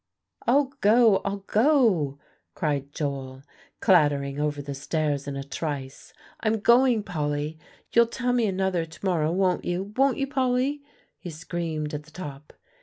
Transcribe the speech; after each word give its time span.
"I'll 0.47 0.71
go, 0.81 1.17
I'll 1.17 1.43
go," 1.45 2.17
cried 2.55 2.91
Joel, 2.91 3.43
clattering 3.81 4.39
over 4.39 4.59
the 4.59 4.73
stairs 4.73 5.27
in 5.27 5.35
a 5.35 5.43
trice 5.43 6.11
"I'm 6.39 6.57
going, 6.59 7.03
Polly 7.03 7.59
you'll 7.91 8.07
tell 8.07 8.33
me 8.33 8.47
another 8.47 8.83
to 8.87 9.05
morrow, 9.05 9.31
won't 9.31 9.63
you 9.63 9.93
won't 9.95 10.17
you, 10.17 10.25
Polly?" 10.25 10.81
he 11.19 11.29
screamed 11.29 11.93
at 11.93 12.01
the 12.05 12.09
top. 12.09 12.51